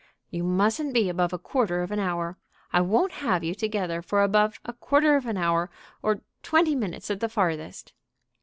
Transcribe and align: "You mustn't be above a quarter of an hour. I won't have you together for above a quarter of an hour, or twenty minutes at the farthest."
"You 0.31 0.43
mustn't 0.43 0.95
be 0.95 1.09
above 1.09 1.31
a 1.31 1.37
quarter 1.37 1.83
of 1.83 1.91
an 1.91 1.99
hour. 1.99 2.35
I 2.73 2.81
won't 2.81 3.11
have 3.21 3.43
you 3.43 3.53
together 3.53 4.01
for 4.01 4.23
above 4.23 4.59
a 4.65 4.73
quarter 4.73 5.15
of 5.15 5.27
an 5.27 5.37
hour, 5.37 5.69
or 6.01 6.21
twenty 6.41 6.73
minutes 6.73 7.11
at 7.11 7.19
the 7.19 7.29
farthest." 7.29 7.93